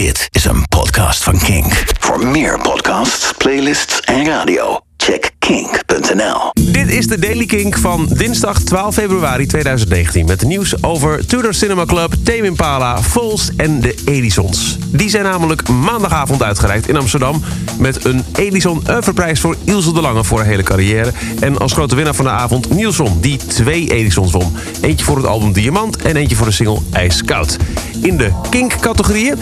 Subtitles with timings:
[0.00, 1.84] Dit is een podcast van Kink.
[1.98, 6.50] Voor meer podcasts, playlists en radio, check kink.nl.
[6.72, 10.26] Dit is de Daily Kink van dinsdag 12 februari 2019...
[10.26, 14.78] met nieuws over Tudor Cinema Club, Tame Impala, Vols en de Edisons.
[14.86, 17.42] Die zijn namelijk maandagavond uitgereikt in Amsterdam...
[17.78, 21.12] met een Edison Oeuvreprijs voor Ilse de Lange voor haar hele carrière.
[21.40, 24.56] En als grote winnaar van de avond Nielsen, die twee Edisons won.
[24.80, 27.56] Eentje voor het album Diamant en eentje voor de single IJskoud.
[28.02, 29.38] In de Kink-categorieën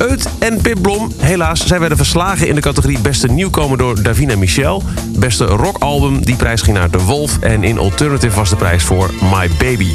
[0.00, 4.36] Eut en Pip Blom, helaas, zij werden verslagen in de categorie Beste Nieuwkomer door Davina
[4.36, 4.82] Michel.
[5.18, 7.38] Beste rockalbum, die prijs ging naar De Wolf.
[7.38, 9.88] En in Alternative was de prijs voor My Baby.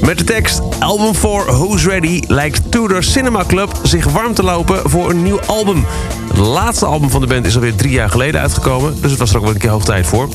[0.00, 4.90] Met de tekst Album for Who's Ready lijkt Tudor Cinema Club zich warm te lopen
[4.90, 5.84] voor een nieuw album.
[6.28, 9.30] Het laatste album van de band is alweer drie jaar geleden uitgekomen, dus het was
[9.30, 10.28] er ook wel een keer hoog tijd voor.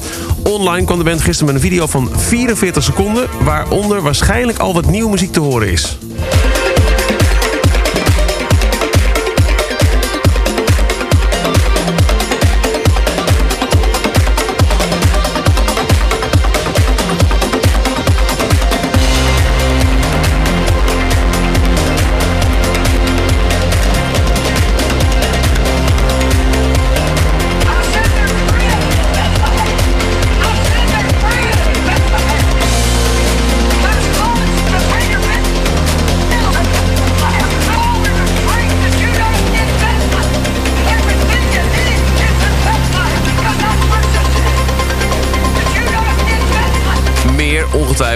[0.44, 4.86] Online kwam de band gisteren met een video van 44 seconden, waaronder waarschijnlijk al wat
[4.86, 5.98] nieuwe muziek te horen is.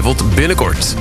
[0.01, 0.95] Ongetwijfeld binnenkort.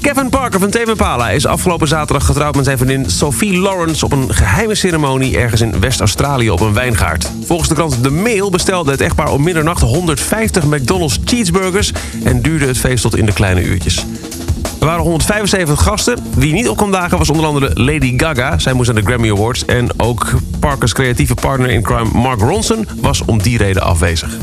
[0.00, 4.12] Kevin Parker van Tame Impala is afgelopen zaterdag getrouwd met zijn vriendin Sophie Lawrence op
[4.12, 7.30] een geheime ceremonie ergens in West-Australië op een wijngaard.
[7.44, 11.92] Volgens de krant The Mail bestelde het echtpaar om middernacht 150 McDonald's cheeseburgers
[12.24, 14.06] en duurde het feest tot in de kleine uurtjes.
[14.80, 16.18] Er waren 175 gasten.
[16.34, 18.58] Wie niet op kwam dagen was onder andere Lady Gaga.
[18.58, 19.64] Zij moest aan de Grammy Awards.
[19.64, 24.36] En ook Parkers creatieve partner in crime Mark Ronson was om die reden afwezig.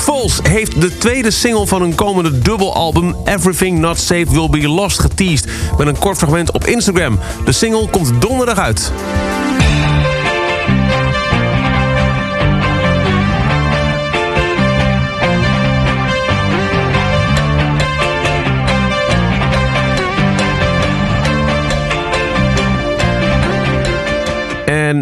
[0.00, 4.98] Vols heeft de tweede single van hun komende dubbelalbum Everything Not Safe Will Be Lost
[4.98, 7.18] geteased met een kort fragment op Instagram.
[7.44, 8.92] De single komt donderdag uit.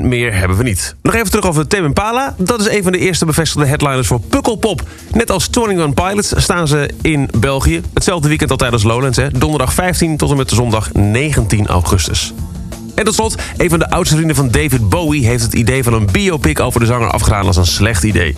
[0.03, 0.97] Meer hebben we niet.
[1.03, 2.35] Nog even terug over Tame Impala.
[2.39, 4.83] Dat is een van de eerste bevestigde headliners voor Pukkelpop.
[5.13, 7.81] Net als 21 Pilots staan ze in België.
[7.95, 9.17] Hetzelfde weekend al tijdens Lowlands.
[9.17, 9.31] Hè.
[9.31, 12.33] Donderdag 15 tot en met zondag 19 augustus.
[12.95, 15.27] En tot slot, een van de oudste vrienden van David Bowie...
[15.27, 18.37] heeft het idee van een biopic over de zanger afgedaan als een slecht idee.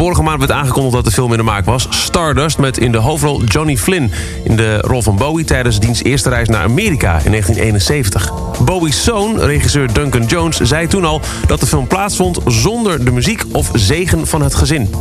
[0.00, 1.86] Vorige maand werd aangekondigd dat de film in de maak was.
[1.90, 4.12] Stardust met in de hoofdrol Johnny Flynn...
[4.44, 8.32] in de rol van Bowie tijdens diens eerste reis naar Amerika in 1971.
[8.64, 11.20] Bowie's zoon, regisseur Duncan Jones, zei toen al...
[11.46, 14.94] dat de film plaatsvond zonder de muziek of zegen van het gezin.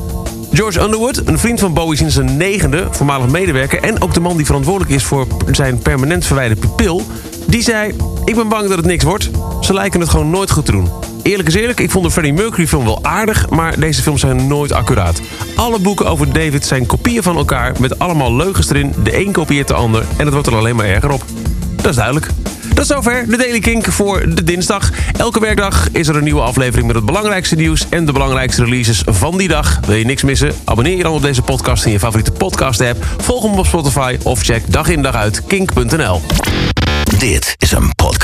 [0.52, 2.88] George Underwood, een vriend van Bowie sinds zijn negende...
[2.92, 5.04] voormalig medewerker en ook de man die verantwoordelijk is...
[5.04, 7.06] voor zijn permanent verwijderde pupil...
[7.48, 7.94] die zei,
[8.26, 9.30] ik ben bang dat het niks wordt.
[9.62, 11.09] Ze lijken het gewoon nooit goed te doen.
[11.24, 13.50] Eerlijk is eerlijk, ik vond de Freddie Mercury film wel aardig...
[13.50, 15.22] maar deze films zijn nooit accuraat.
[15.56, 17.76] Alle boeken over David zijn kopieën van elkaar...
[17.80, 20.04] met allemaal leugens erin, de een kopieert de ander...
[20.18, 21.24] en het wordt er alleen maar erger op.
[21.76, 22.28] Dat is duidelijk.
[22.74, 24.92] Tot zover de Daily Kink voor de dinsdag.
[25.18, 27.86] Elke werkdag is er een nieuwe aflevering met het belangrijkste nieuws...
[27.90, 29.80] en de belangrijkste releases van die dag.
[29.86, 30.54] Wil je niks missen?
[30.64, 33.06] Abonneer je dan op deze podcast in je favoriete podcast-app.
[33.18, 36.22] Volg hem op Spotify of check dag in dag uit kink.nl.
[37.18, 37.96] Dit is een